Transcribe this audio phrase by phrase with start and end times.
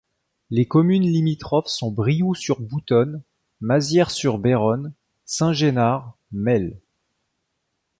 [0.49, 3.21] Les communes limitrophes sont Brioux-sur-Boutonne,
[3.59, 6.79] Mazières-sur-Béronne, Saint-Génard, Melle.